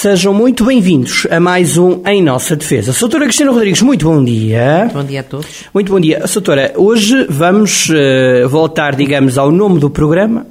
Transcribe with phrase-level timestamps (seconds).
[0.00, 2.92] Sejam muito bem-vindos a mais um Em Nossa Defesa.
[2.92, 4.88] Soutora Cristina Rodrigues, muito bom dia.
[4.94, 5.64] Bom dia a todos.
[5.74, 6.24] Muito bom dia.
[6.28, 10.46] Soutora, hoje vamos uh, voltar, digamos, ao nome do programa,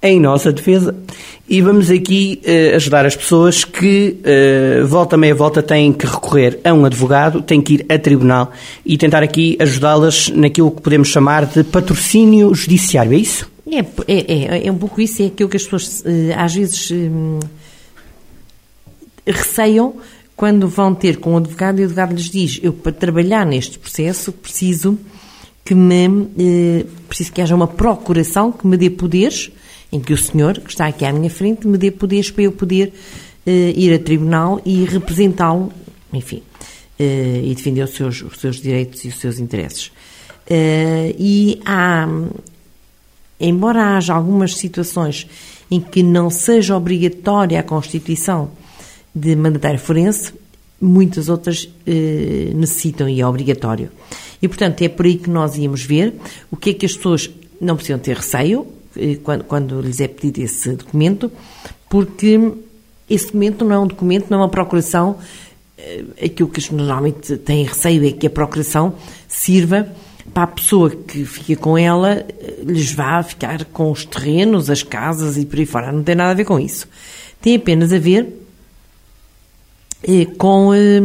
[0.00, 0.94] Em Nossa Defesa,
[1.48, 6.60] e vamos aqui uh, ajudar as pessoas que, uh, volta meia volta, têm que recorrer
[6.62, 8.52] a um advogado, têm que ir a tribunal
[8.86, 13.50] e tentar aqui ajudá-las naquilo que podemos chamar de patrocínio judiciário, é isso?
[13.68, 16.04] É, é, é, é um pouco isso, é aquilo que as pessoas
[16.36, 16.92] às vezes
[19.26, 19.94] receiam
[20.36, 23.78] quando vão ter com o advogado e o advogado lhes diz: Eu, para trabalhar neste
[23.78, 24.98] processo, preciso
[25.64, 29.50] que me eh, preciso que haja uma procuração que me dê poderes,
[29.90, 32.52] em que o senhor, que está aqui à minha frente, me dê poderes para eu
[32.52, 32.92] poder
[33.46, 35.72] eh, ir a tribunal e representá-lo,
[36.12, 36.42] enfim,
[36.98, 39.92] eh, e defender os seus, os seus direitos e os seus interesses.
[40.46, 42.06] Eh, e há,
[43.40, 45.26] embora haja algumas situações
[45.70, 48.50] em que não seja obrigatória a constituição
[49.14, 50.32] de mandatário forense,
[50.80, 53.90] muitas outras eh, necessitam e é obrigatório.
[54.42, 56.14] E, portanto, é por aí que nós íamos ver
[56.50, 57.30] o que é que as pessoas
[57.60, 58.66] não precisam ter receio
[58.96, 61.30] eh, quando, quando lhes é pedido esse documento,
[61.88, 62.52] porque
[63.08, 65.16] esse documento não é um documento, não é uma procuração.
[65.78, 68.94] Eh, aquilo que as pessoas normalmente têm receio é que a procuração
[69.28, 69.88] sirva
[70.32, 74.82] para a pessoa que fica com ela, eh, lhes vá ficar com os terrenos, as
[74.82, 75.92] casas e por aí fora.
[75.92, 76.88] Não tem nada a ver com isso.
[77.40, 78.43] Tem apenas a ver
[80.36, 81.00] com, eh,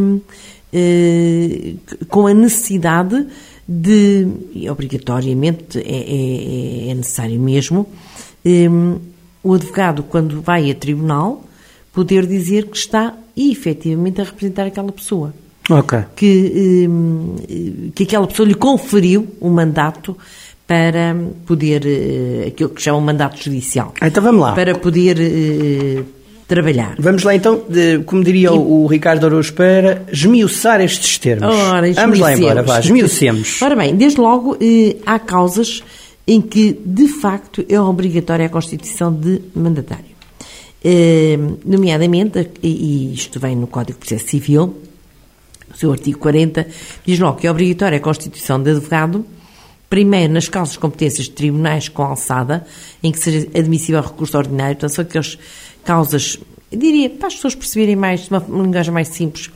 [0.73, 1.73] eh,
[2.09, 3.25] com a necessidade
[3.67, 7.87] de, e obrigatoriamente é, é, é necessário mesmo,
[9.43, 11.45] o advogado, quando vai a tribunal,
[11.93, 15.33] poder dizer que está efetivamente a representar aquela pessoa.
[15.69, 16.03] Okay.
[16.15, 16.89] Que,
[17.93, 20.17] que aquela pessoa lhe conferiu o mandato
[20.65, 21.83] para poder,
[22.47, 23.93] aquilo que chama um mandato judicial.
[24.01, 24.53] Então vamos lá.
[24.53, 25.17] Para poder
[26.49, 26.95] trabalhar.
[26.97, 28.51] Vamos lá então, de, como diria e...
[28.51, 31.47] o, Ricardo Araújo para esmiuçar estes termos.
[31.47, 33.61] Ora, Vamos lá embora, vá, esmiucemos.
[33.61, 35.83] Ora bem, desde logo eh, há causas
[36.27, 40.09] em que de facto é obrigatória a constituição de mandatário.
[40.83, 44.75] Eh, nomeadamente, e isto vem no Código de Processo Civil,
[45.71, 46.65] o seu artigo 40,
[47.05, 49.23] diz logo que é obrigatória a constituição de advogado
[49.89, 52.63] Primeiro, nas causas de competências de tribunais com alçada,
[53.01, 55.39] em que seja admissível recurso ordinário, portanto, são aquelas
[55.89, 56.37] causas,
[56.71, 59.49] diria, para as pessoas perceberem mais, de uma linguagem mais simples,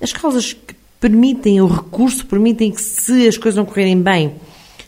[0.00, 4.34] as causas que permitem o recurso, permitem que, se as coisas não correrem bem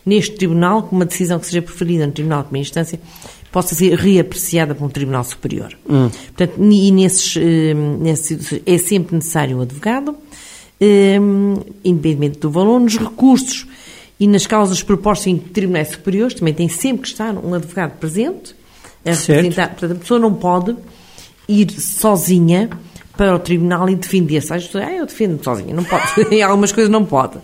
[0.05, 2.97] neste tribunal, com uma decisão que seja preferida no tribunal de primeira instância,
[3.51, 5.77] possa ser reapreciada por um tribunal superior.
[5.89, 6.09] Hum.
[6.09, 10.15] Portanto, e nesses, eh, nesses, é sempre necessário um advogado,
[10.79, 11.17] eh,
[11.83, 13.67] independentemente do valor, nos recursos
[14.17, 18.55] e nas causas propostas em tribunais superiores também tem sempre que estar um advogado presente
[19.05, 19.69] a representar.
[19.69, 20.75] Portanto, a pessoa não pode
[21.47, 22.69] ir sozinha
[23.15, 24.53] para o tribunal e defender-se.
[24.53, 25.73] Às vezes, ah, eu defendo-me sozinha.
[25.73, 26.03] Não pode.
[26.33, 27.37] em algumas coisas não pode.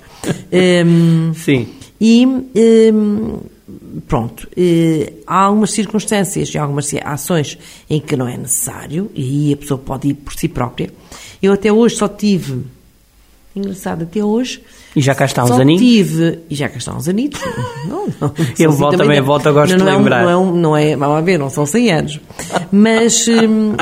[0.52, 1.68] Um, Sim.
[2.00, 3.40] E, um,
[4.08, 7.58] pronto, uh, há algumas circunstâncias e algumas ações
[7.90, 10.92] em que não é necessário e aí a pessoa pode ir por si própria.
[11.42, 12.64] Eu até hoje só tive
[13.56, 14.64] Engraçado, até hoje.
[14.96, 15.82] E já cá está uns aninhos?
[15.82, 16.40] tive.
[16.50, 17.40] E já cá está uns anitos.
[17.88, 18.34] Não, não.
[18.58, 20.26] Ele volta também, não, volta, gosto não, de lembrar.
[20.26, 22.20] Não é, não é, vamos ver, não são 100 anos.
[22.72, 23.76] Mas hum,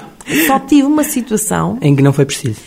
[0.47, 1.77] só tive uma situação.
[1.81, 2.59] Em que não foi preciso?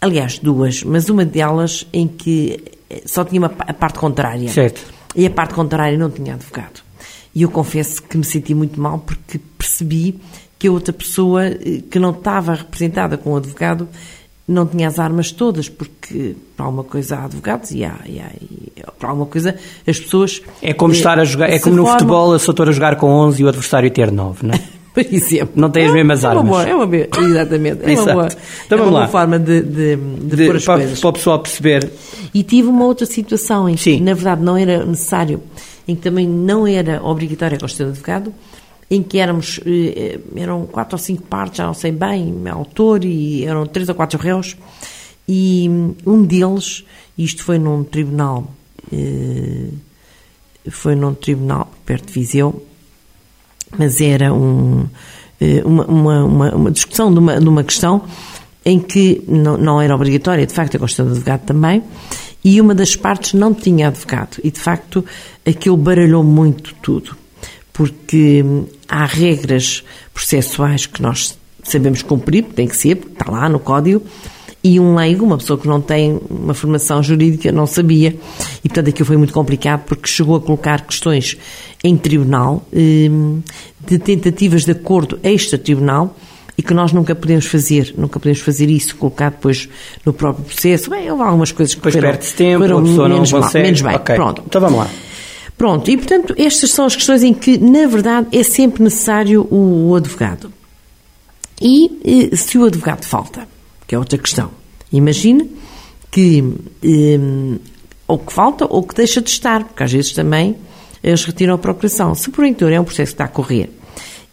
[0.00, 4.48] Aliás, duas, mas uma delas em que eh, só tinha uma, a parte contrária.
[4.48, 4.84] Certo.
[5.14, 6.82] E a parte contrária não tinha advogado.
[7.34, 10.20] E eu confesso que me senti muito mal porque percebi
[10.58, 13.88] que a outra pessoa eh, que não estava representada com o advogado
[14.46, 18.30] não tinha as armas todas, porque para alguma coisa há advogados e há, e há
[18.40, 19.54] e para alguma coisa
[19.86, 20.42] as pessoas.
[20.60, 23.40] É como estar a jogar, é como no futebol a doutora a jogar com 11
[23.40, 24.60] e o adversário ter 9, não é?
[24.92, 25.54] Por exemplo.
[25.56, 26.44] Não tem as mesmas é armas.
[26.44, 27.78] Boa, é uma boa, exatamente.
[27.82, 28.28] É uma boa,
[28.66, 31.00] então, é uma boa forma de, de, de, de pôr as para, coisas.
[31.00, 31.90] Para o pessoal perceber.
[32.34, 34.00] E tive uma outra situação em que, Sim.
[34.02, 35.42] na verdade, não era necessário,
[35.88, 38.34] em que também não era obrigatória a constituição de advogado,
[38.92, 43.42] em que éramos, eh, eram quatro ou cinco partes, já não sei bem, autor, e
[43.42, 44.54] eram três ou quatro réus,
[45.26, 45.66] e
[46.04, 46.84] um deles,
[47.16, 48.52] isto foi num tribunal,
[48.92, 49.68] eh,
[50.70, 52.66] foi num tribunal perto de Viseu,
[53.78, 54.86] mas era um,
[55.40, 58.04] eh, uma, uma, uma, discussão de uma, de uma questão
[58.62, 61.82] em que não, não era obrigatória, de facto, a Constituição de Advogado também,
[62.44, 65.02] e uma das partes não tinha advogado, e de facto
[65.46, 67.22] aquilo baralhou muito tudo
[67.72, 68.44] porque
[68.92, 74.02] há regras processuais que nós sabemos cumprir, tem que ser, está lá no código,
[74.62, 78.14] e um leigo, uma pessoa que não tem uma formação jurídica, não sabia.
[78.62, 81.36] E, portanto, aquilo foi muito complicado porque chegou a colocar questões
[81.82, 83.40] em tribunal, hum,
[83.84, 86.14] de tentativas de acordo extra-tribunal,
[86.56, 89.68] e que nós nunca podemos fazer, nunca podemos fazer isso, colocar depois
[90.04, 90.90] no próprio processo.
[90.90, 93.64] Bem, houve algumas coisas que Depois perde-se tempo, a pessoa não menos, mal, consegue.
[93.64, 93.96] menos bem.
[93.96, 94.14] Ok.
[94.14, 94.42] Pronto.
[94.46, 94.90] Então vamos lá.
[95.62, 99.94] Pronto, e portanto, estas são as questões em que, na verdade, é sempre necessário o,
[99.94, 100.52] advogado.
[101.60, 103.46] E eh, se o advogado falta,
[103.86, 104.50] que é outra questão,
[104.92, 105.48] imagine
[106.10, 106.42] que
[106.82, 107.60] eh,
[108.08, 110.56] ou que falta ou que deixa de estar, porque às vezes também
[111.00, 112.12] eles retiram a procuração.
[112.16, 113.70] Se porventura é um processo que está a correr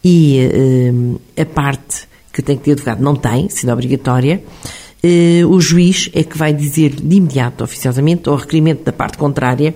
[0.04, 4.44] e eh, a parte que tem que ter advogado não tem, sendo obrigatória,
[5.04, 9.76] eh, o juiz é que vai dizer de imediato, oficiosamente, ou requerimento da parte contrária,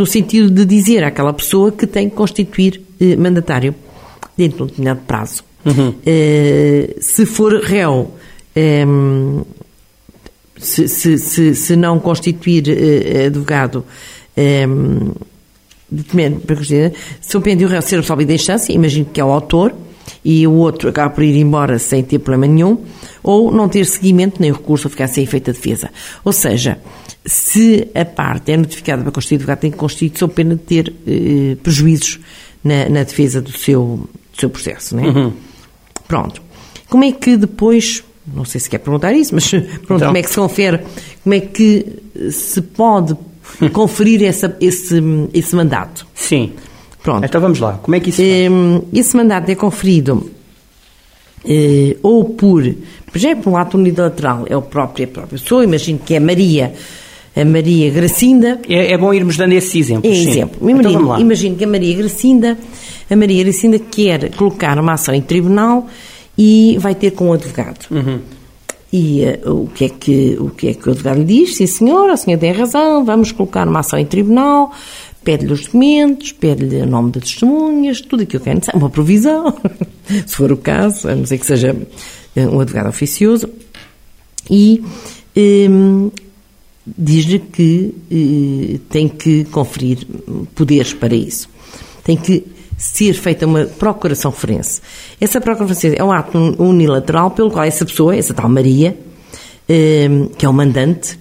[0.00, 3.74] no sentido de dizer àquela pessoa que tem que constituir eh, mandatário
[4.34, 5.44] dentro de um determinado prazo.
[6.06, 8.14] Eh, se for réu,
[8.56, 9.42] ehm,
[10.56, 13.84] se, se, se, se não constituir eh, advogado,
[14.34, 15.10] ehm,
[16.46, 19.30] para constituir, se o pende o réu ser absolvido em instância, imagino que é o
[19.30, 19.74] autor,
[20.24, 22.78] e o outro acaba por ir embora sem ter problema nenhum,
[23.22, 25.90] ou não ter seguimento nem recurso ou ficar sem efeito a defesa.
[26.24, 26.78] Ou seja,
[27.24, 30.94] se a parte é notificada para constituir advogado, tem que constituir sob pena de ter
[31.06, 32.18] eh, prejuízos
[32.64, 34.96] na, na defesa do seu, do seu processo.
[34.96, 35.32] Não é?
[36.08, 36.42] Pronto.
[36.88, 39.48] Como é que depois, não sei se quer perguntar isso, mas
[39.86, 39.98] pronto, Então.
[40.08, 40.80] como é que se confere,
[41.22, 41.86] como é que
[42.30, 43.16] se pode
[43.72, 45.00] conferir essa, esse,
[45.34, 46.06] esse mandato?
[46.14, 46.52] Sim.
[47.02, 47.24] Pronto.
[47.24, 47.78] Então vamos lá.
[47.82, 48.52] Como é que isso faz?
[48.52, 50.30] Hum, Esse mandato é conferido
[51.44, 52.62] eh, ou por,
[53.06, 56.20] por exemplo, um ato unilateral, é o próprio, é a própria pessoa, imagino que é
[56.20, 56.74] Maria,
[57.36, 60.12] a Maria Gracinda, É, é bom irmos dando esses exemplos.
[60.12, 60.68] é exemplo.
[60.68, 61.20] Então Imagino, lá.
[61.20, 62.58] imagino que a Maria Gracinda,
[63.08, 65.86] a Maria Gracinda quer colocar uma ação em tribunal
[66.36, 67.86] e vai ter com um advogado.
[67.90, 68.18] Uhum.
[68.92, 71.54] E eh, o, que é que, o que é que o advogado lhe diz?
[71.56, 74.72] Sim, senhor, a senhora tem razão, vamos colocar uma ação em tribunal,
[75.22, 79.54] pede-lhe os documentos, pede-lhe o nome das testemunhas, tudo aquilo que é necessário, uma provisão,
[80.26, 81.76] se for o caso, a não ser que seja
[82.34, 83.48] eh, um advogado oficioso,
[84.50, 84.82] e
[85.36, 86.10] hum,
[86.86, 90.06] diz-lhe que eh, tem que conferir
[90.54, 91.48] poderes para isso.
[92.02, 92.44] Tem que
[92.76, 94.80] ser feita uma procuração forense.
[95.20, 98.96] Essa procuração forense é um ato unilateral pelo qual essa pessoa, essa tal Maria,
[99.68, 101.18] eh, que é o mandante,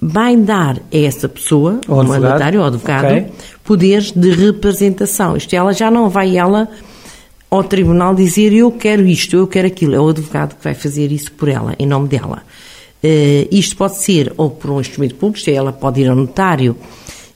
[0.00, 2.22] vai dar a essa pessoa, Ao ao advogado.
[2.22, 3.26] mandatário, ao advogado, Ok.
[3.64, 5.36] poderes de representação.
[5.36, 6.68] Isto é, ela já não vai ela
[7.50, 9.94] ao tribunal dizer eu quero isto, eu quero aquilo.
[9.94, 12.42] É o advogado que vai fazer isso por ela, em nome dela.
[13.02, 16.16] Eh, isto pode ser ou por um instrumento público, isto é, ela pode ir ao
[16.16, 16.76] notário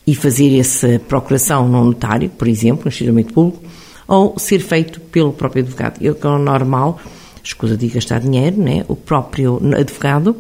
[0.07, 3.63] e fazer essa procuração no notário, por exemplo, no instrumento público,
[4.07, 6.03] ou ser feito pelo próprio advogado.
[6.03, 7.01] Eu, que é o normal,
[7.43, 8.85] escusa de gastar dinheiro, né?
[8.89, 10.37] o próprio advogado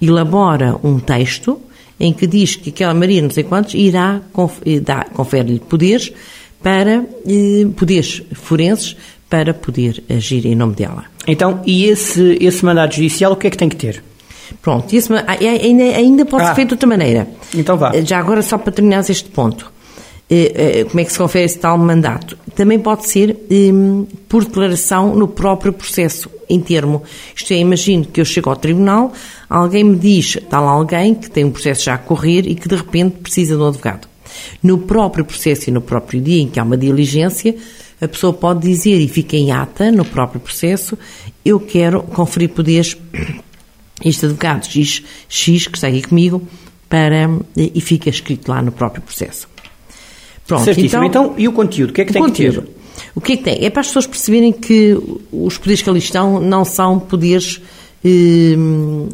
[0.00, 1.60] elabora um texto
[1.98, 4.20] em que diz que aquela Maria, não sei quantos, irá,
[4.66, 6.12] eh, confere-lhe poderes
[6.62, 8.96] para, eh, poderes forenses
[9.30, 11.04] para poder agir em nome dela.
[11.26, 14.02] Então, e esse, esse mandato judicial, o que é que tem que ter?
[14.62, 16.48] Pronto, isso ah, é- ainda, ainda pode Ah.
[16.48, 17.28] ser feito de outra maneira.
[17.54, 17.92] Então vá.
[18.04, 19.72] Já agora, só para terminar este ponto.
[20.28, 22.36] Eh, eh, Como é que se confere esse tal mandato?
[22.56, 27.02] Também pode ser hum, por declaração no próprio processo, em termo.
[27.34, 29.12] Isto é, imagino que eu chego ao tribunal,
[29.48, 32.74] alguém me diz, tal alguém que tem um processo já a correr e que de
[32.74, 34.08] repente precisa de um advogado.
[34.62, 37.54] No próprio processo e no próprio dia em que há uma diligência,
[38.00, 40.98] a pessoa pode dizer e fica em ata no próprio processo,
[41.44, 42.96] eu quero conferir poderes
[44.04, 46.42] este advogado X, X que está aqui comigo
[46.88, 49.48] para, e fica escrito lá no próprio processo.
[50.46, 51.04] Pronto, Certíssimo.
[51.04, 51.90] Então, e o conteúdo?
[51.90, 52.62] O que é que tem que conteúdo.
[52.62, 52.76] ter?
[53.14, 53.64] O que é que tem?
[53.64, 54.96] É para as pessoas perceberem que
[55.32, 57.60] os poderes que ali estão não são poderes.
[58.04, 59.08] hum,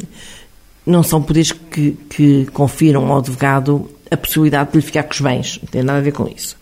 [0.85, 5.21] não são poderes que, que confiram ao advogado a possibilidade de lhe ficar com os
[5.21, 5.59] bens.
[5.61, 6.57] Não tem nada a ver com isso.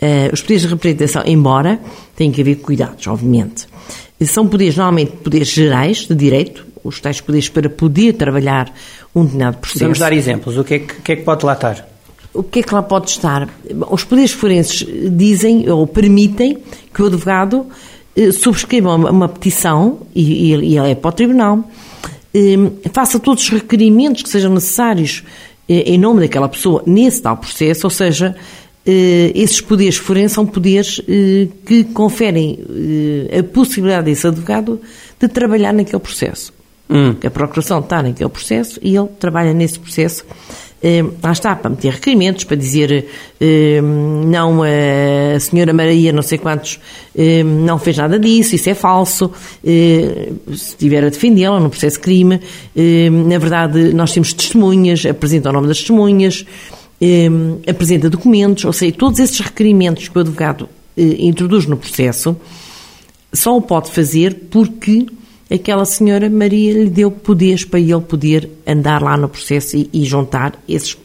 [0.00, 1.80] Eh, os poderes de representação, embora
[2.14, 3.66] tenham que haver cuidados, obviamente,
[4.22, 8.72] são poderes, normalmente, poderes gerais de direito, os tais poderes para poder trabalhar
[9.14, 9.84] um determinado processo.
[9.84, 10.56] Vamos dar exemplos.
[10.58, 11.88] O que é que, que, é que pode lá estar?
[12.32, 13.48] O que é que lá pode estar?
[13.90, 16.58] Os poderes forenses dizem ou permitem
[16.92, 17.66] que o advogado
[18.16, 21.68] eh, subscreva uma, petição e, e, e ele é para o tribunal,
[22.32, 22.56] eh,
[22.92, 25.24] faça todos os requerimentos que sejam necessários
[25.68, 28.36] eh, em nome daquela pessoa nesse tal processo, ou seja,
[28.86, 31.00] esses poderes forenses são poderes
[31.64, 32.58] que conferem
[33.38, 34.78] a possibilidade desse advogado
[35.18, 36.52] de trabalhar naquele processo.
[36.88, 37.16] Hum.
[37.24, 40.24] A procuração está naquele processo e ele trabalha nesse processo.
[40.86, 43.06] Eh, lá está, para meter requerimentos, para dizer
[43.40, 46.78] eh, não, a senhora Maria, não sei quantos,
[47.16, 49.32] eh, não fez nada disso, isso é falso.
[49.62, 52.38] Se estiver a defendê-la no processo de crime,
[52.74, 56.44] na verdade, nós temos testemunhas, apresenta o nome das testemunhas,
[57.66, 62.36] apresenta documentos, ou seja, todos esses requerimentos que o advogado introduz no processo
[63.32, 65.06] só o pode fazer porque
[65.50, 70.04] aquela senhora Maria lhe deu poderes para ele poder andar lá no processo e, e
[70.04, 70.96] juntar esses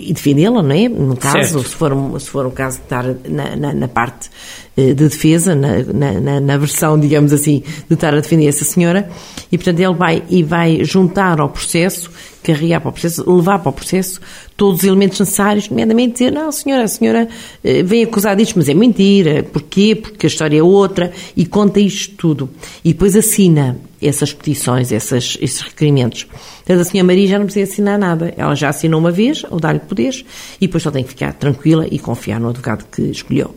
[0.00, 0.88] e defendê-la, não é?
[0.88, 4.30] No caso, se for, um, se for um caso de estar na, na, na parte
[4.76, 9.10] eh, de defesa, na, na, na, versão, digamos assim, de estar a defender essa senhora,
[9.50, 12.10] e portanto ele vai e vai juntar ao processo,
[12.42, 14.20] carregar para o processo, levar para o processo
[14.58, 17.28] todos os elementos necessários, nomeadamente dizer, não, senhora, a senhora
[17.62, 19.94] eh, vem acusar disto, mas é mentira, porquê?
[19.94, 22.50] Porque a história é outra, e conta isto tudo.
[22.84, 26.24] E depois assina essas petições, essas, esses requerimentos.
[26.24, 28.34] Portanto, a senhora Maria já não precisa assinar nada.
[28.36, 30.24] Ela já assinou uma vez, ou dá-lhe poderes,
[30.60, 33.54] e depois só tem que ficar tranquila e confiar no advogado que escolheu.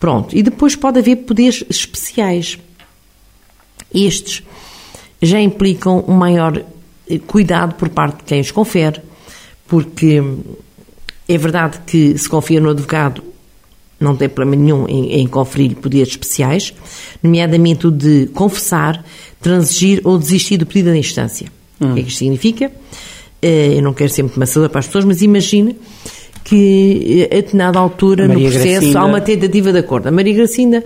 [0.00, 0.36] Pronto.
[0.36, 2.58] E depois pode haver poderes especiais.
[3.94, 4.42] Estes
[5.22, 6.60] já implicam um maior
[7.08, 9.11] eh, cuidado por parte de quem os confere,
[9.72, 10.22] porque
[11.26, 13.22] é verdade que se confia no advogado
[13.98, 16.74] não tem problema nenhum em, em conferir poderes especiais,
[17.22, 19.02] nomeadamente o de confessar,
[19.40, 21.46] transigir ou desistir do pedido da instância.
[21.80, 21.92] Hum.
[21.92, 22.70] O que é que isto significa?
[23.40, 25.74] Eh, eu não quero ser muito maçador para as pessoas, mas imagina
[26.44, 29.00] que a determinada altura no processo Gracinda.
[29.00, 30.08] há uma tentativa de acordo.
[30.08, 30.84] A Maria Gracinda,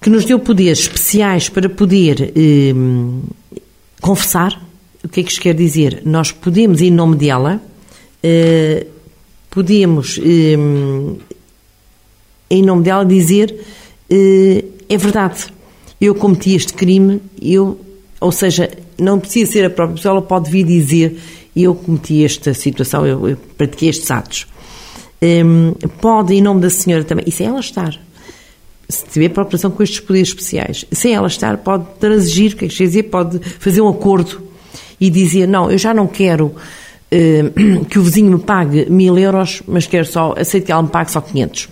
[0.00, 2.74] que nos deu poderes especiais para poder eh,
[4.00, 4.66] confessar,
[5.04, 6.02] o que é que isto quer dizer?
[6.04, 7.67] Nós podemos, em nome dela, eh,
[9.50, 10.56] podemos, eh,
[12.50, 13.54] em nome dela, dizer
[14.10, 15.46] eh, é verdade,
[16.00, 17.78] eu cometi este crime, eu,
[18.20, 21.18] ou seja, não precisa ser a própria pessoa, ela pode vir dizer
[21.54, 24.46] eu cometi esta situação, eu, eu pratiquei estes atos.
[25.20, 27.98] Um, pode, em nome da senhora também, e sem ela estar,
[28.88, 33.04] se tiver preocupação com estes poderes especiais, sem ela estar, pode transigir, quer dizer?
[33.04, 34.40] Pode fazer um acordo
[35.00, 36.54] e dizer: Não, eu já não quero
[37.88, 41.10] que o vizinho me pague mil euros, mas quero só, aceito que ela me pague
[41.10, 41.68] só 500.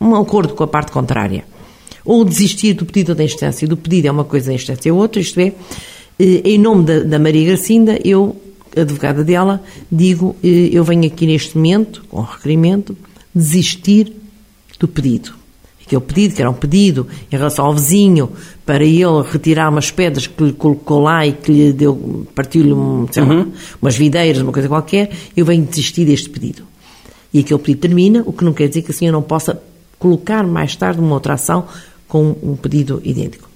[0.00, 1.44] Um acordo com a parte contrária.
[2.04, 3.66] Ou desistir do pedido da instância.
[3.66, 5.52] Do pedido é uma coisa, da instância é outra, isto é,
[6.18, 8.36] eh, em nome da, da Maria Gracinda, eu,
[8.76, 12.96] advogada dela, digo: eh, eu venho aqui neste momento, com requerimento,
[13.34, 14.12] desistir
[14.78, 15.45] do pedido
[15.86, 18.30] aquele pedido, que era um pedido em relação ao vizinho,
[18.64, 23.06] para ele retirar umas pedras que lhe colocou lá e que lhe deu, partiu-lhe um,
[23.16, 23.52] uhum.
[23.80, 26.64] umas videiras, uma coisa qualquer, eu venho desistir deste pedido.
[27.32, 29.60] E aquele pedido termina, o que não quer dizer que a senhora não possa
[29.98, 31.66] colocar mais tarde uma outra ação
[32.08, 33.48] com um pedido idêntico.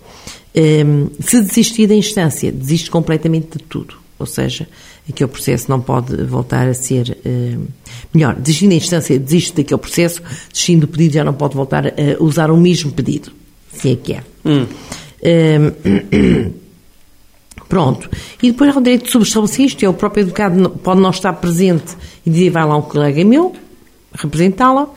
[0.55, 3.95] Um, ehm, se desistir da instância, desiste completamente de tudo.
[4.19, 4.69] Ou seja,
[5.09, 7.19] aquele processo não pode voltar a ser.
[7.25, 7.67] Uh,
[8.13, 12.23] melhor, desistindo da instância, desiste daquele processo, desistindo do pedido, já não pode voltar a
[12.23, 13.33] usar o mesmo pedido.
[13.73, 14.23] Se é que é.
[14.45, 14.67] Hum.
[15.23, 16.55] Uh,
[17.69, 18.11] pronto.
[18.43, 21.33] E depois há o direito de subestabelecer isto, é o próprio educado pode não estar
[21.35, 23.55] presente e dizer vai lá um colega meu,
[24.13, 24.89] representá-la,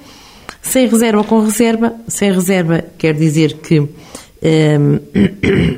[0.62, 1.94] sem reserva ou com reserva.
[2.08, 3.90] Sem reserva quer dizer que um,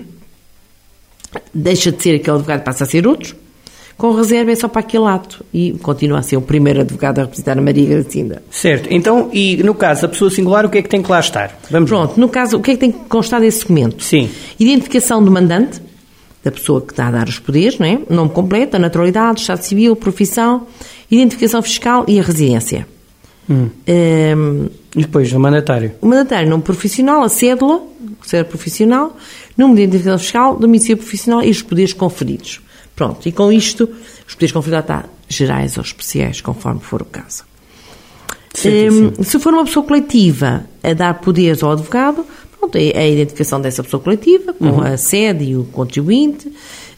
[1.54, 3.36] deixa de ser aquele advogado passa a ser outro.
[3.98, 7.22] Com reserva é só para aquele ato e continua a ser o primeiro advogado a
[7.22, 8.44] representar a Maria Gracinda.
[8.52, 8.90] Certo.
[8.92, 11.58] Então, e no caso da pessoa singular, o que é que tem que lá estar?
[11.72, 12.22] Vamos Pronto, ver.
[12.22, 14.04] no caso, o que é que tem que constar desse documento?
[14.04, 14.30] Sim.
[14.60, 15.82] Identificação do mandante,
[16.44, 18.00] da pessoa que está a dar os poderes, não é?
[18.10, 20.68] Nome completo, a naturalidade, estado civil, profissão,
[21.10, 22.86] identificação fiscal e a residência.
[23.50, 23.56] Hum.
[23.56, 25.94] Um, ehm, e depois, o mandatário?
[26.02, 27.82] O mandatário, nome profissional, a cédula,
[28.24, 29.16] cédula profissional,
[29.58, 32.62] número de identificação fiscal, domicílio profissional e os poderes conferidos.
[32.96, 33.90] Pronto, e com isto,
[34.26, 37.44] os poderes conferidos está gerais ou especiais, conforme for o caso.
[38.66, 42.26] Um, se for uma pessoa coletiva a dar poderes ao advogado,
[42.58, 44.82] pronto, é a identificação dessa pessoa coletiva, com uhum.
[44.82, 46.50] a sede e o contribuinte,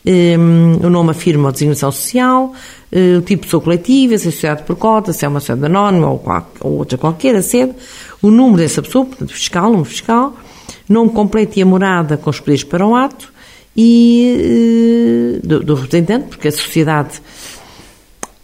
[0.06, 2.54] um, o nome, a firma ou designação social,
[2.92, 5.66] uh, o tipo de pessoa coletiva, se é sociedade por cota, se é uma sociedade
[5.66, 7.74] anónima ou, qual, ou outra qualquer, a sede,
[8.22, 10.38] o número dessa pessoa, portanto, fiscal, número fiscal,
[10.88, 13.34] nome completo e a morada com os poderes para o ato
[13.78, 17.22] e uh, do, do, representante, porque a sociedade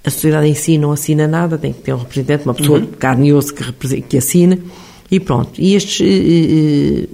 [0.06, 2.86] a sociedade em si não assina nada, tem que ter um representante, uma pessoa uhum.
[2.86, 4.62] de carne e osso que, que assine,
[5.10, 5.54] e pronto.
[5.58, 7.10] E estes, uh,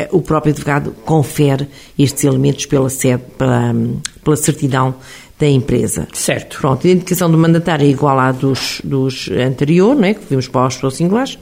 [0.00, 1.66] uh, o próprio advogado confere
[1.98, 3.74] estes elementos pela, sede, pela,
[4.22, 4.94] pela certidão
[5.38, 6.06] da empresa.
[6.12, 6.58] Certo.
[6.58, 10.14] Pronto, a identificação do mandatário é igual à dos, dos anterior, não é?
[10.14, 11.38] que vimos para os pessoas singulares,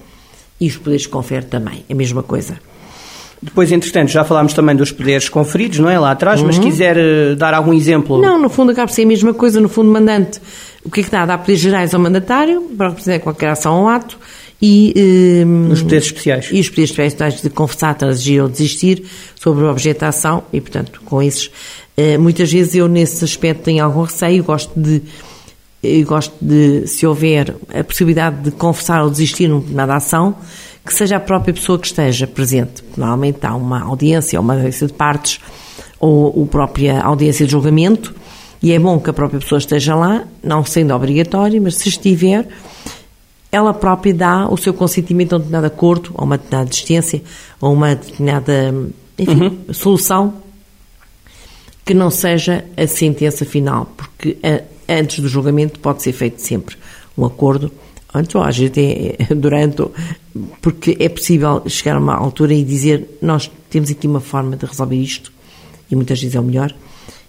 [0.61, 2.59] e os poderes confere também, a mesma coisa.
[3.43, 5.99] Depois, entretanto, já falámos também dos poderes conferidos, não é?
[5.99, 6.47] Lá atrás, uhum.
[6.47, 8.21] mas quiser uh, dar algum exemplo.
[8.21, 9.61] Não, no fundo acaba por ser a mesma coisa.
[9.61, 10.41] No fundo, mandante,
[10.85, 11.27] o que é que dá?
[11.27, 14.19] Dá poderes gerais ao mandatário, para representar qualquer ação ou ato,
[14.61, 15.45] e.
[15.45, 16.49] Uh, os poderes especiais.
[16.51, 19.05] E os poderes especiais de confessar, transigir ou desistir
[19.39, 21.47] sobre o objeto da ação, e, portanto, com esses.
[21.97, 25.03] Uh, muitas vezes eu, nesse aspecto, tenho algum receio, gosto de.
[25.83, 30.35] Eu gosto de, se houver a possibilidade de confessar ou desistir numa ação,
[30.87, 32.83] que seja a própria pessoa que esteja presente.
[32.97, 35.41] Normalmente há uma audiência, uma audiência de partes,
[35.99, 38.15] ou a própria audiência de julgamento,
[38.63, 42.47] e é bom que a própria pessoa esteja lá, não sendo obrigatório, mas se estiver,
[43.51, 47.23] ela própria dá o seu consentimento a um determinado acordo, a uma determinada distância,
[47.61, 48.75] a uma determinada
[49.19, 49.75] enfim, uhum.
[49.75, 50.35] solução
[51.85, 54.39] que não seja a sentença final, porque
[54.89, 56.77] antes do julgamento pode ser feito sempre
[57.17, 57.73] um acordo,
[58.13, 58.75] antes ou às vezes
[59.37, 59.83] durante,
[60.61, 64.67] porque é possível chegar a uma altura e dizer nós temos aqui uma forma de
[64.67, 65.33] resolver isto,
[65.91, 66.75] e muitas vezes é o melhor,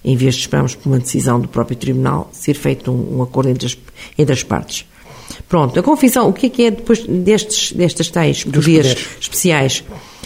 [0.04, 3.50] em vez de esperarmos por uma decisão do próprio tribunal, ser feito um, um acordo
[3.50, 3.78] entre as,
[4.18, 4.86] entre as partes.
[5.48, 9.84] Pronto, a confissão, o que é que é depois destes, destas tais poderes, poderes, especiais?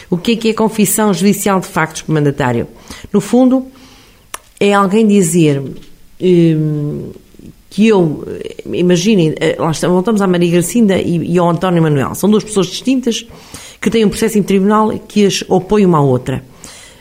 [0.10, 2.68] O que é que é confissão judicial de factos por mandatário?
[3.12, 3.66] No fundo,
[4.60, 5.62] é alguém dizer
[6.22, 7.12] hum,
[7.72, 8.26] que eu,
[8.66, 12.68] imaginem, eh, lá voltamos à Maria Gracinda e, e ao António Manuel, são duas pessoas
[12.68, 13.26] distintas
[13.80, 16.44] que têm um processo em tribunal que as opõe uma à outra.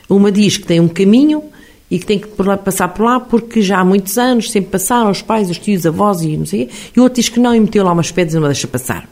[0.09, 1.43] Uma diz que tem um caminho
[1.89, 2.29] e que tem que
[2.63, 6.21] passar por lá porque já há muitos anos sempre passaram os pais, os tios, avós
[6.21, 8.39] e não sei e o outro diz que não e meteu lá umas pedras e
[8.39, 9.09] não deixa passar.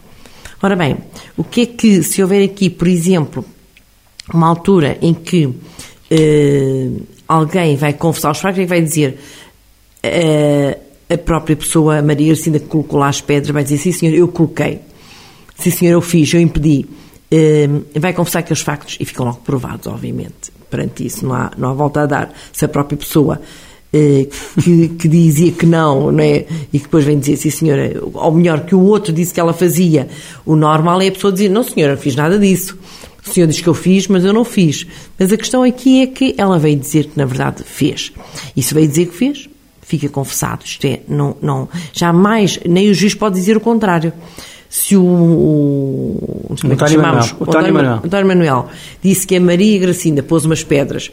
[0.64, 0.96] Ora bem,
[1.36, 3.44] o que é que, se houver aqui, por exemplo,
[4.34, 5.54] uma altura em que
[6.10, 6.90] eh,
[7.28, 9.20] alguém vai confessar os fracos e vai dizer
[10.02, 10.78] eh,
[11.10, 14.14] a própria pessoa, a Maria Garcinda, que colocou lá as pedras, vai dizer, sim senhor,
[14.14, 14.80] eu coloquei,
[15.56, 16.86] sim senhor, eu fiz, eu impedi,
[17.32, 17.68] eh,
[18.00, 21.74] vai confessar aqueles factos e ficam logo provados, obviamente perante isso, não há, não há
[21.74, 22.34] volta a dar.
[22.54, 23.42] Se a própria pessoa
[23.92, 24.28] eh,
[24.62, 26.46] que, que, dizia que não, não é?
[26.72, 29.54] E que depois vem dizer, sim senhora, ou melhor, que o outro disse que ela
[29.54, 30.08] fazia,
[30.46, 32.78] o normal é a pessoa dizer, não senhora, não fiz nada disso.
[33.26, 34.88] O senhor diz que eu fiz, mas eu não fiz.
[35.20, 38.12] Mas a questão aqui é que ela veio dizer que na verdade fez.
[38.56, 39.50] E se veio dizer que fez,
[39.90, 40.64] fica confessado.
[40.64, 44.14] Isto é, não, não, jamais, nem o juiz pode dizer o contrário
[44.70, 48.02] se o, o, o, é António, Manuel, o António, Manuel.
[48.06, 48.68] António Manuel
[49.02, 51.12] disse que a Maria Gracinda pôs umas pedras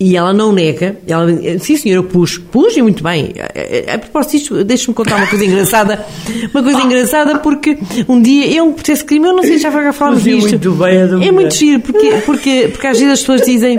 [0.00, 1.26] e ela não nega, ela
[1.58, 3.34] sim senhor, eu pus, pus e muito bem.
[3.88, 6.06] A, a propósito disto, deixe-me contar uma coisa engraçada,
[6.54, 9.70] uma coisa engraçada porque um dia, é um processo crime, eu não sei se já
[9.70, 10.50] vai falar disto.
[10.50, 13.76] Muito bem, é muito giro, porque, porque, porque às vezes as pessoas dizem,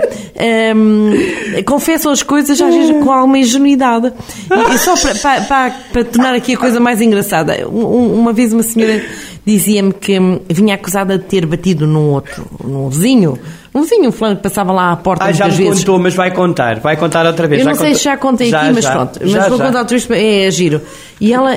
[0.76, 4.12] um, confessam as coisas às vezes com alguma ingenuidade.
[4.74, 8.62] E só para, para, para, para tornar aqui a coisa mais engraçada, uma vez uma
[8.62, 9.02] senhora
[9.44, 13.38] dizia-me que vinha acusada de ter batido num outro, num vizinho,
[13.74, 15.80] um vizinho, um fulano que passava lá à porta ah, já me vezes.
[15.80, 17.62] contou, mas vai contar, vai contar outra vez.
[17.62, 19.18] Eu não sei se já contei já, aqui, mas já, pronto.
[19.20, 20.80] Mas já, vou contar outra vez, é, é giro.
[21.20, 21.52] E ela,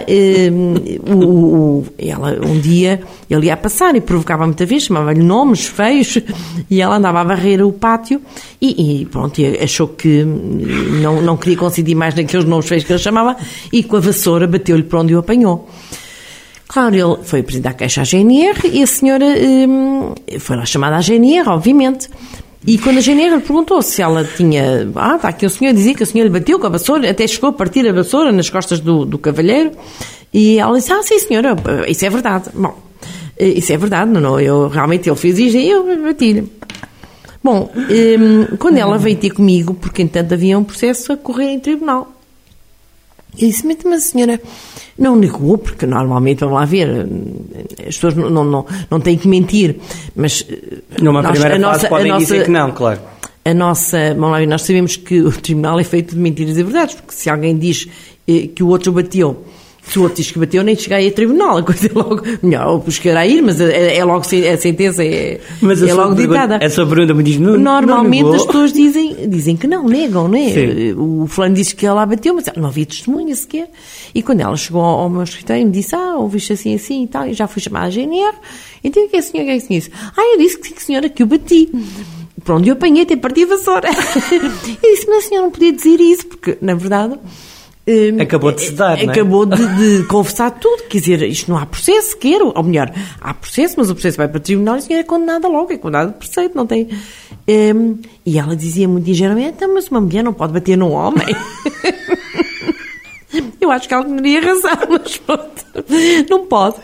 [0.52, 0.76] um,
[1.12, 6.20] o, o, ela, um dia, ele ia passar e provocava muita vez, chamava-lhe nomes feios,
[6.70, 8.22] e ela andava a varrer o pátio
[8.62, 12.94] e, e pronto, e achou que não, não queria coincidir mais naqueles nomes feios que
[12.94, 13.36] ele chamava,
[13.72, 15.68] e com a vassoura bateu-lhe para onde o apanhou.
[16.68, 21.02] Claro, ele foi presidente da Caixa GNR e a senhora hum, foi lá chamada à
[21.02, 22.10] GNR, obviamente.
[22.66, 24.90] E quando a GNR lhe perguntou se ela tinha.
[24.96, 27.28] Ah, está aqui o senhor dizia que o senhor lhe bateu com a vassoura, até
[27.28, 29.72] chegou a partir a vassoura nas costas do, do cavalheiro.
[30.34, 31.56] E ela disse: Ah, sim, senhora,
[31.88, 32.46] isso é verdade.
[32.54, 32.74] Bom,
[33.38, 36.50] isso é verdade, não, não eu realmente ele fez isso e eu bati-lhe.
[37.44, 41.60] Bom, hum, quando ela veio ter comigo, porque entanto havia um processo a correr em
[41.60, 42.13] tribunal,
[43.38, 44.42] eu disse: Mas a senhora
[44.98, 47.08] não negou, porque normalmente, vamos lá ver,
[47.80, 49.78] as pessoas não, não, não, não têm que mentir,
[50.16, 50.46] mas...
[51.02, 53.00] Numa nós, primeira a fase nossa, podem a nossa, dizer que não, claro.
[53.46, 56.64] A nossa, vamos lá ver, nós sabemos que o tribunal é feito de mentiras e
[56.64, 57.88] verdades, porque se alguém diz
[58.28, 59.44] eh, que o outro bateu
[59.86, 61.58] se o outro diz que bateu, nem cheguei a tribunal.
[61.58, 62.24] A coisa é logo.
[62.42, 66.58] Melhor, chegar a ir, mas é, é logo a sentença é, mas é logo ditada.
[66.62, 67.58] Essa pergunta me diz não.
[67.58, 70.50] Normalmente não as pessoas dizem, dizem que não, negam, não é?
[70.50, 70.94] Sim.
[70.94, 73.70] O fulano disse que ela bateu, mas não havia testemunha sequer.
[74.16, 77.28] E quando ela chegou ao meu escritório, me disse: Ah, ouviste assim, assim e tal,
[77.28, 78.36] e já fui chamar a GNR.
[78.84, 79.92] Então o que é a senhora, o que é a senhora disse?
[80.18, 81.70] Ah, eu disse que sim, senhora, que eu bati.
[82.44, 83.90] Pronto, eu apanhei até parti a vassoura.
[84.32, 87.18] eu disse, mas a senhora não podia dizer isso, porque, na verdade,
[87.86, 89.06] Hum, acabou de se dar, é?
[89.06, 90.84] Acabou de, de confessar tudo.
[90.84, 92.54] Quer dizer, isto não há processo, quero.
[92.56, 95.08] Ou melhor, há processo, mas o processo vai para o tribunal e a senhora é
[95.08, 96.88] condenada logo, é condenada por preceito, não tem.
[97.48, 101.28] Um, e ela dizia muito ligeiramente: então, mas uma mulher não pode bater num homem.
[103.60, 105.66] Eu acho que ela teria razão, mas pronto,
[106.30, 106.76] não pode.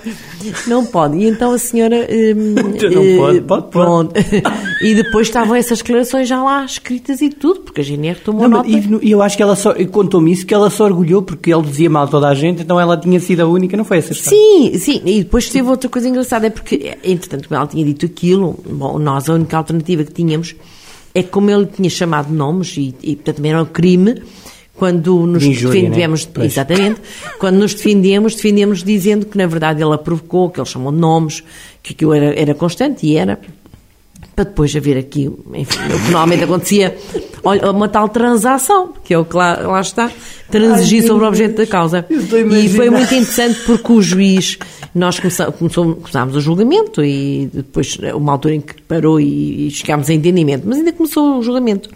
[0.67, 1.17] Não pode.
[1.17, 2.07] E então a senhora.
[2.09, 4.09] Hum, não pode, eh, pode, pode.
[4.81, 8.63] E depois estavam essas declarações já lá escritas e tudo, porque a GNR tomou não,
[8.63, 8.69] nota.
[8.69, 9.73] E eu acho que ela só.
[9.91, 12.95] Contou-me isso, que ela só orgulhou porque ele dizia mal toda a gente, então ela
[12.97, 14.37] tinha sido a única, não foi essa história?
[14.39, 15.01] Sim, sim.
[15.05, 18.97] E depois teve outra coisa engraçada, é porque, entretanto, como ela tinha dito aquilo, bom,
[18.97, 20.55] nós a única alternativa que tínhamos
[21.13, 24.21] é como ele tinha chamado nomes, e, e portanto também era um crime
[24.79, 26.45] quando nos De injúria, defendemos, né?
[26.45, 27.01] Exatamente,
[27.37, 30.97] quando nos defendemos, defendemos dizendo que na verdade ele a provocou, que ele chamou de
[30.97, 31.43] nomes,
[31.83, 33.37] que aquilo era, era constante e era,
[34.33, 36.97] para depois haver aqui, enfim, o que normalmente acontecia,
[37.43, 40.09] olha, uma tal transação, que é o que lá, lá está,
[40.49, 42.05] transigir Ai, sobre o objeto da causa.
[42.09, 44.57] E foi muito interessante porque o juiz,
[44.95, 50.13] nós começámos o julgamento e depois uma altura em que parou e, e chegámos a
[50.13, 51.89] entendimento, mas ainda começou o julgamento.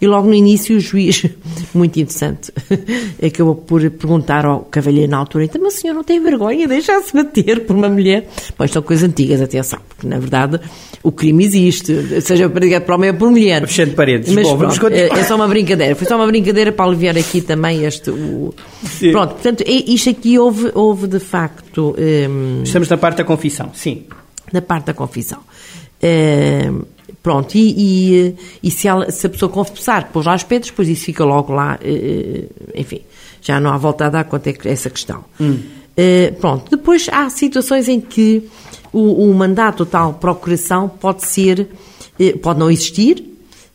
[0.00, 1.24] E logo no início o juiz,
[1.74, 2.52] muito interessante,
[3.24, 6.68] acabou por perguntar ao cavalheiro na altura, então, mas o senhor não tem vergonha de
[6.68, 8.26] deixar-se bater por uma mulher?
[8.56, 10.58] Pois são coisas antigas, atenção, porque na verdade
[11.02, 13.66] o crime existe, seja praticado por homem ou por mulher.
[13.66, 14.34] Fechando parênteses.
[14.34, 15.20] Mas Bom, vamos pronto, é, continuar.
[15.20, 15.94] é só uma brincadeira.
[15.94, 18.10] Foi só uma brincadeira para aliviar aqui também este.
[18.10, 18.54] O...
[18.84, 19.12] Sim.
[19.12, 21.94] Pronto, portanto, é- isto aqui houve, houve de facto.
[21.98, 24.04] hum, Estamos na parte da confissão, sim.
[24.52, 25.40] da parte da confissão.
[26.02, 26.82] Hum,
[27.22, 27.74] pronto, e,
[28.28, 31.24] e, e se, ela- se a pessoa confessar pôs lá os pés, depois isso fica
[31.24, 33.00] logo lá, eh, enfim,
[33.42, 35.24] já não há volta a dar quanto é que- essa questão.
[35.96, 38.48] Eh, pronto, depois há situações em que
[38.92, 41.68] o, o mandato tal procuração pode ser,
[42.18, 43.22] eh, pode não existir,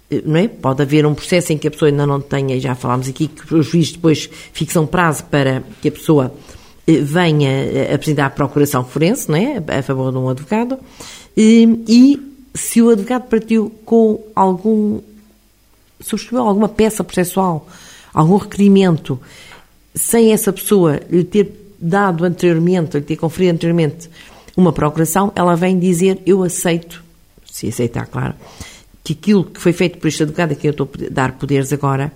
[0.10, 0.48] eh, não é?
[0.48, 3.28] Pode haver um processo em que a pessoa ainda não tenha, e já falámos aqui,
[3.28, 6.34] que o juiz depois fixa um prazo para que a pessoa
[6.88, 9.62] eh, venha eh, apresentar a procuração forense, não é?
[9.78, 10.78] A favor de um advogado.
[11.38, 12.20] E
[12.56, 15.02] se o advogado partiu com algum.
[16.00, 17.68] subscreveu alguma peça processual,
[18.14, 19.20] algum requerimento,
[19.94, 24.10] sem essa pessoa lhe ter dado anteriormente, lhe ter conferido anteriormente
[24.56, 27.04] uma procuração, ela vem dizer: Eu aceito,
[27.46, 28.34] se aceitar, claro,
[29.04, 31.74] que aquilo que foi feito por este advogado, a quem eu estou a dar poderes
[31.74, 32.12] agora,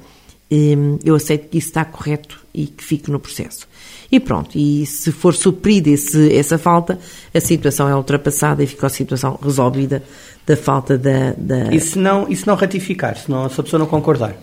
[1.03, 3.67] eu aceito que isso está correto e que fique no processo.
[4.11, 6.97] E pronto, e se for suprida esse, essa falta,
[7.33, 10.01] a situação é ultrapassada e fica a situação resolvida
[10.47, 11.33] da falta da.
[11.37, 11.71] da...
[11.71, 14.35] E se não, e se não ratificar, se, não, se a pessoa não concordar?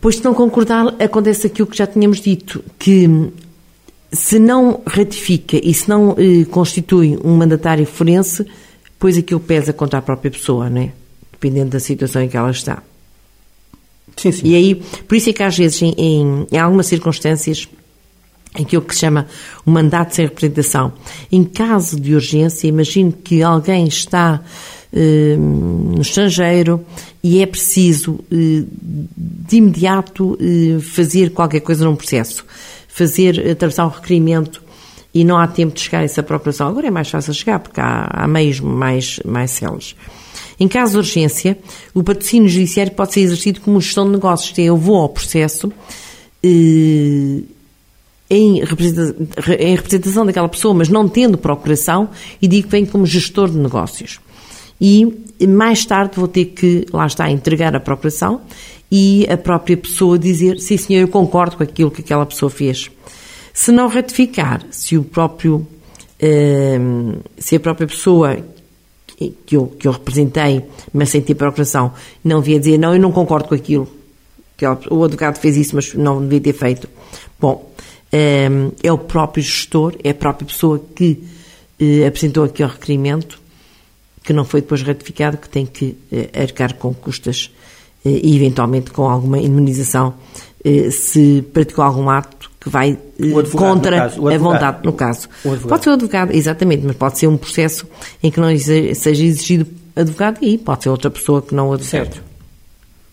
[0.00, 3.32] Pois, se não concordar, acontece aquilo que já tínhamos dito, que hum,
[4.12, 8.46] se não ratifica e se não eh, constitui um mandatário forense,
[8.98, 10.92] pois aquilo pesa contra a própria pessoa, não é?
[11.32, 12.80] Dependendo da situação em que ela está.
[14.16, 14.48] Sim, sim.
[14.48, 17.68] E aí, por isso é que às vezes, em, em, em algumas circunstâncias,
[18.54, 19.26] aquilo que se chama
[19.66, 20.92] o mandato sem representação,
[21.30, 24.40] em caso de urgência, imagino que alguém está
[24.92, 26.84] eh, no estrangeiro
[27.22, 28.62] e é preciso eh,
[29.16, 32.44] de imediato eh, fazer qualquer coisa num processo,
[32.86, 34.62] fazer, atravessar um requerimento
[35.12, 36.68] e não há tempo de chegar a essa procuração.
[36.68, 39.96] Agora é mais fácil chegar porque há, há meios mais, mais céleres.
[40.58, 41.58] Em caso de urgência,
[41.92, 44.50] o patrocínio judiciário pode ser exercido como gestão de negócios.
[44.50, 45.72] Isto eu vou ao processo
[46.42, 47.42] eh,
[48.30, 49.16] em, representa-
[49.58, 52.08] em representação daquela pessoa, mas não tendo procuração,
[52.40, 54.20] e digo que vem como gestor de negócios.
[54.80, 58.40] E mais tarde vou ter que, lá está, entregar a procuração
[58.90, 62.90] e a própria pessoa dizer, sim senhor, eu concordo com aquilo que aquela pessoa fez.
[63.52, 65.66] Se não ratificar, se o próprio,
[66.20, 66.78] eh,
[67.38, 68.36] se a própria pessoa
[69.46, 73.12] que eu, que eu representei, mas sem ter procuração, não via dizer, não, eu não
[73.12, 73.88] concordo com aquilo,
[74.56, 76.88] que o advogado fez isso, mas não devia ter feito.
[77.40, 77.72] Bom,
[78.12, 78.48] eh,
[78.82, 81.22] é o próprio gestor, é a própria pessoa que
[81.80, 83.40] eh, apresentou aquele requerimento,
[84.22, 87.50] que não foi depois ratificado, que tem que eh, arcar com custas
[88.04, 90.14] e eventualmente com alguma indemnização
[90.64, 95.28] eh, se praticou algum ato que vai eh, contra a vontade, no caso.
[95.68, 97.86] Pode ser o advogado, exatamente, mas pode ser um processo
[98.22, 102.14] em que não seja exigido advogado e pode ser outra pessoa que não o advogado.
[102.14, 102.34] Certo.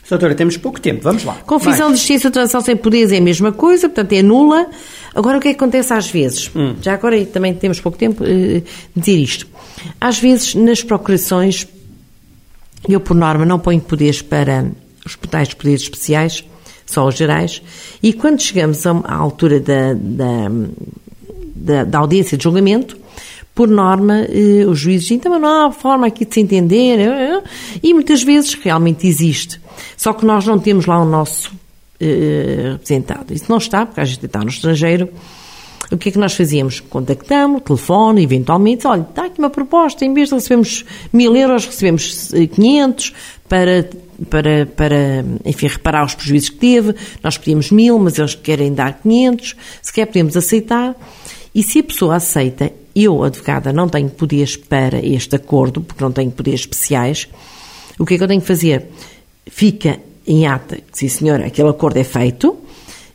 [0.10, 1.36] Doutora, temos pouco tempo, vamos lá.
[1.46, 1.94] Confissão Vai.
[1.94, 4.68] de justiça ou transação sem poderes é a mesma coisa, portanto é nula.
[5.16, 6.52] Agora, o que é que acontece às vezes?
[6.54, 6.76] Hum.
[6.82, 8.62] Já agora também temos pouco tempo eh,
[8.94, 9.48] de dizer isto.
[10.02, 11.66] Às vezes, nas procurações,
[12.90, 14.72] eu, por norma, não ponho poderes para
[15.06, 16.44] os tais poderes especiais,
[16.86, 17.62] só os gerais,
[18.04, 20.52] e quando chegamos à altura da, da,
[21.56, 22.98] da, da audiência de julgamento,
[23.54, 27.04] por norma, eh, os juízes dizem, "Então, não há forma aqui de se entender, eh,
[27.04, 27.44] eh",
[27.84, 29.60] e muitas vezes realmente existe.
[29.98, 31.52] Só que nós não temos lá o nosso
[32.00, 33.34] eh, representado.
[33.34, 35.10] Isso não está, porque a gente está no estrangeiro.
[35.92, 36.80] O que é que nós fazíamos?
[36.80, 42.34] Contactamos, telefone, eventualmente, olha, está aqui uma proposta, em vez de recebermos mil euros, recebemos
[42.34, 43.14] eh, 500
[43.50, 43.90] para,
[44.30, 49.02] para, para, enfim, reparar os prejuízos que teve, nós pedimos mil, mas eles querem dar
[49.02, 50.96] 500, se quer podemos aceitar,
[51.54, 56.12] e se a pessoa aceita, eu, advogada, não tenho poderes para este acordo, porque não
[56.14, 57.28] tenho poderes especiais,
[58.00, 58.86] o que é que eu tenho que fazer?
[59.46, 62.58] Fica em ata, sim senhora, aquele acordo é feito,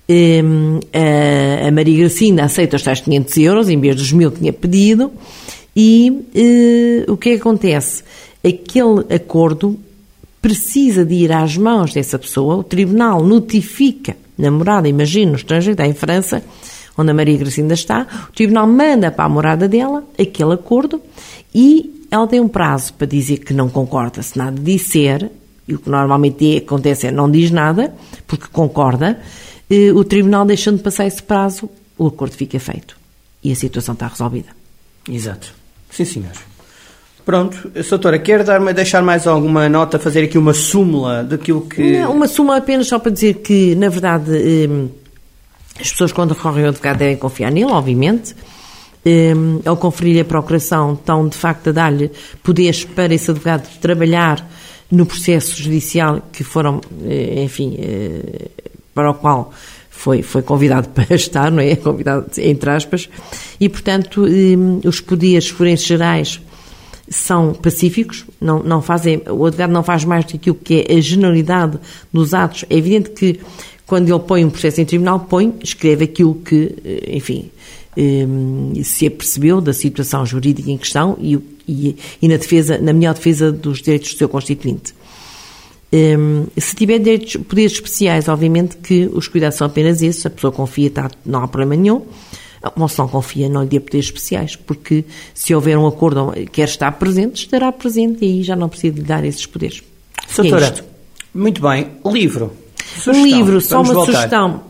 [0.08, 5.12] a, Maria Gracinda aceita os tais 500 euros em vez dos mil que tinha pedido
[5.74, 8.02] e eh, o que é que acontece?
[8.42, 9.78] Aquele acordo
[10.40, 15.72] precisa de ir às mãos dessa pessoa, o tribunal notifica na morada, imagino, no estrangeiro,
[15.72, 16.42] está em França,
[16.96, 21.00] onde a Maria Gracinda está, o tribunal manda para a morada dela aquele acordo
[21.54, 24.22] e ela tem um prazo para dizer que não concorda.
[24.22, 25.30] Se nada disser,
[25.66, 27.92] e o que normalmente acontece é não diz nada,
[28.26, 29.18] porque concorda,
[29.94, 32.96] o tribunal deixando de passar esse prazo, o acordo fica feito.
[33.42, 34.48] E a situação está resolvida.
[35.08, 35.52] Exato.
[35.90, 36.32] Sim, senhor.
[37.24, 41.98] Pronto, doutora, quer dar deixar mais alguma nota, fazer aqui uma súmula daquilo que.
[41.98, 44.88] Não, uma súmula apenas só para dizer que, na verdade, eh,
[45.80, 48.34] as pessoas, quando recorrem ao advogado, devem confiar nele, obviamente.
[49.04, 52.10] Um, ao conferir a procuração, estão de facto a dar-lhe
[52.42, 54.44] poderes para esse advogado trabalhar
[54.90, 58.50] no processo judicial que foram, eh, enfim, eh,
[58.96, 59.52] para o qual
[59.90, 61.76] foi, foi convidado para estar, não é?
[61.76, 63.08] Convidado entre aspas,
[63.60, 66.40] e portanto um, os poderes forenses gerais
[67.08, 70.96] são pacíficos, não, não fazem, o advogado não faz mais do que aquilo que é
[70.96, 71.78] a generalidade
[72.12, 72.64] dos atos.
[72.68, 73.38] É evidente que
[73.86, 77.50] quando ele põe um processo em tribunal, põe, escreve aquilo que, eh, enfim,
[77.96, 78.26] eh,
[78.82, 83.52] se apercebeu da situação jurídica em questão e, e, e, na defesa, na melhor defesa
[83.52, 84.92] dos direitos do seu constituinte.
[85.96, 90.52] Eh, se tiver direitos, poderes especiais, obviamente que os cuidados são apenas esses, a pessoa
[90.52, 92.02] confia, tá, não há problema nenhum.
[92.76, 96.64] Ou se não confia, não lhe dê poderes especiais, porque se houver um acordo, quer
[96.64, 99.82] estar presente, estará presente e aí já não precisa lhe dar esses poderes.
[100.36, 100.82] Doutora, é
[101.32, 101.86] muito bem.
[102.04, 102.52] Livro.
[102.96, 103.14] Sugestão.
[103.14, 104.12] Um livro, só uma voltar.
[104.12, 104.62] sugestão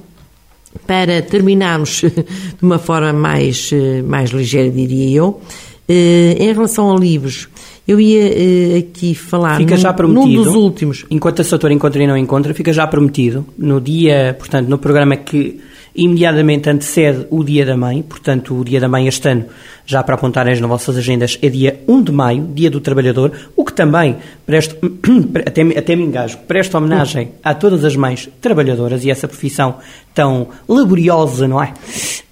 [0.87, 5.41] para terminarmos de uma forma mais, eh, mais ligeira, diria eu.
[5.89, 7.49] Eh, em relação a livros,
[7.87, 11.05] eu ia eh, aqui falar fica já prometido, num dos últimos.
[11.11, 15.17] Enquanto a Soutora encontra e não encontra, fica já prometido no dia, portanto, no programa
[15.17, 15.61] que
[15.97, 19.47] imediatamente antecede o Dia da Mãe, portanto, o Dia da Mãe este ano,
[19.87, 23.65] já para apontarem nas vossas agendas, é dia 1 de maio, Dia do Trabalhador, o
[23.65, 24.77] que também, presta,
[25.47, 29.77] até, até me engasgo, presta homenagem a todas as mães trabalhadoras e essa profissão
[30.15, 31.73] tão laboriosa, não é?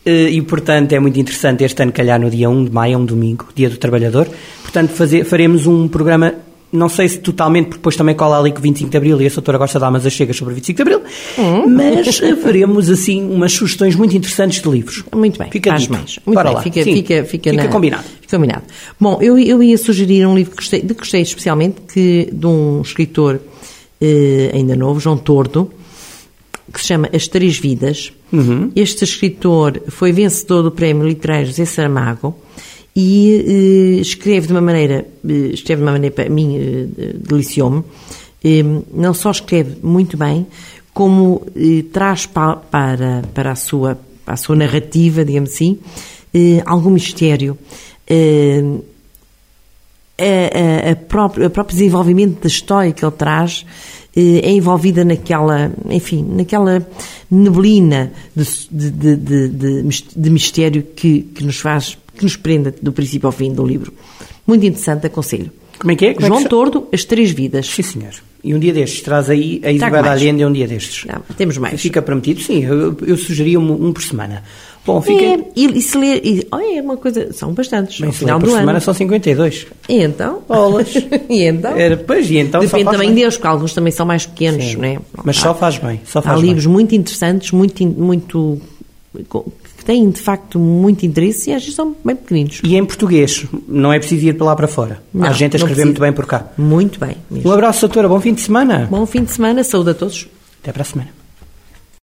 [0.05, 2.99] Eh, e, portanto, é muito interessante este ano calhar no dia 1 de maio, é
[2.99, 4.29] um domingo, Dia do Trabalhador.
[4.75, 6.35] Portanto, fazer, faremos um programa
[6.73, 9.31] não sei se totalmente, porque depois também cola ali com 25 de Abril e a
[9.31, 11.03] doutora gosta de dar umas achegas sobre 25 de Abril,
[11.39, 11.69] hum.
[11.69, 15.05] mas faremos assim umas sugestões muito interessantes de livros.
[15.15, 16.19] Muito bem, fica faz mais.
[16.27, 16.63] Muito Bora bem, lá.
[16.63, 16.95] fica, Sim.
[16.95, 17.69] fica, fica, fica na...
[17.69, 18.03] combinado.
[18.21, 18.65] Fica combinado.
[18.99, 22.47] Bom, eu, eu ia sugerir um livro que gostei, de que gostei especialmente, que, de
[22.49, 23.39] um escritor
[24.01, 25.71] eh, ainda novo, João Tordo,
[26.73, 28.13] que se chama As Três Vidas.
[28.33, 28.73] Uhum.
[28.75, 32.37] Este escritor foi vencedor do Prémio Literário José Saramago
[32.97, 37.83] e eh, escreve de uma maneira, eh, escreve de uma maneira para mim eh, deliciou-me,
[38.43, 40.47] eh, não só escreve muito bem,
[40.93, 41.45] como
[41.93, 45.77] traz pa, para, para, a sua, para a sua narrativa, digamos assim,
[46.65, 47.59] algum mistério.
[50.17, 53.67] A, a, a, próprio, a próprio desenvolvimento da história que ele traz
[54.15, 56.87] é envolvida naquela, enfim, naquela
[57.29, 59.49] neblina de, de, de,
[60.17, 63.93] de mistério que, que nos faz que nos prenda do princípio ao fim do livro.
[64.47, 65.51] Muito interessante, aconselho.
[65.79, 66.15] Como é que é?
[66.15, 67.67] Como João é que Tordo, As Três Vidas.
[67.67, 68.13] Sim, senhor.
[68.43, 71.07] E um dia destes, traz aí a Isabel Allende um dia destes.
[71.07, 71.81] Não, temos mais.
[71.81, 74.43] Fica prometido, sim, eu, eu sugeria um, um, por semana.
[74.85, 75.25] Bom, fica...
[75.25, 76.21] É, e, e se ler...
[76.23, 77.33] E, oh, é uma coisa...
[77.33, 77.99] São bastantes.
[77.99, 78.81] Bem, final por do semana ano.
[78.83, 79.67] são 52.
[79.89, 80.43] E então?
[80.47, 80.95] Bolas.
[81.31, 81.75] e então?
[81.75, 83.15] Era, pois, e então Depende também bem.
[83.15, 84.77] deles, porque alguns também são mais pequenos, sim.
[84.77, 84.99] não é?
[85.25, 86.03] Mas só faz bem.
[86.05, 86.49] Só faz há bem.
[86.49, 87.87] livros muito interessantes, muito...
[87.87, 88.61] muito
[89.85, 92.61] que têm de facto muito interesse e às vezes são bem pequeninos.
[92.65, 95.03] E em português, não é preciso ir para lá para fora.
[95.13, 96.47] Não, Há gente a escrever muito bem por cá.
[96.57, 97.17] Muito bem.
[97.31, 97.51] Mesmo.
[97.51, 98.09] Um abraço, doutora.
[98.09, 98.89] Bom fim de semana.
[98.91, 99.63] Bom fim de semana.
[99.63, 100.27] Saúde a todos.
[100.63, 101.24] Até para a semana.